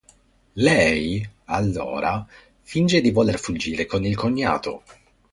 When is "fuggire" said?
3.39-3.85